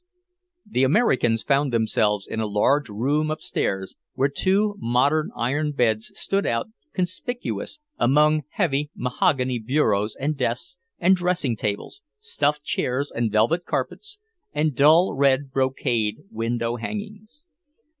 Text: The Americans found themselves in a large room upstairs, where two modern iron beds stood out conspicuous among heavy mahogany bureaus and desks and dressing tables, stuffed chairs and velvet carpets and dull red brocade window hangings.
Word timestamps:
The 0.67 0.81
Americans 0.83 1.43
found 1.43 1.71
themselves 1.71 2.25
in 2.25 2.39
a 2.39 2.47
large 2.47 2.89
room 2.89 3.29
upstairs, 3.29 3.93
where 4.15 4.29
two 4.29 4.73
modern 4.79 5.29
iron 5.35 5.73
beds 5.73 6.09
stood 6.15 6.43
out 6.47 6.69
conspicuous 6.91 7.79
among 7.99 8.41
heavy 8.49 8.89
mahogany 8.95 9.59
bureaus 9.59 10.15
and 10.19 10.35
desks 10.35 10.79
and 10.97 11.15
dressing 11.15 11.55
tables, 11.55 12.01
stuffed 12.17 12.63
chairs 12.63 13.11
and 13.13 13.31
velvet 13.31 13.63
carpets 13.63 14.17
and 14.53 14.75
dull 14.75 15.13
red 15.13 15.51
brocade 15.51 16.17
window 16.31 16.77
hangings. 16.77 17.45